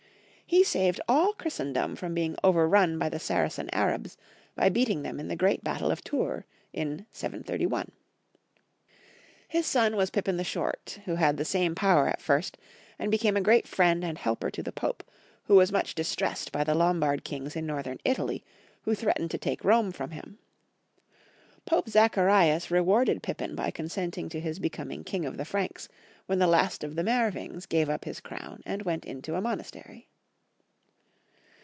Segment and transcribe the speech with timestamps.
[0.51, 4.17] He saved all Christendom from being overrun by the Saracen Arabs,
[4.53, 6.43] by beating them in the great battle of Tours
[6.73, 7.93] in 731.
[9.47, 12.57] His son was Pippin the Short, who had the same power at first,
[12.99, 15.09] and became a great friend and helper to the Pope,
[15.45, 18.43] who was much distressed by the Lombard kings in Northern Italy,
[18.81, 20.37] who threat ened to take Rome from him.
[21.65, 25.87] Pope Zacharias re warded Pippin by consenting to his becoming king of the Franks
[26.25, 30.09] when the last of the Meerwings gave up his crown and went into a monastery.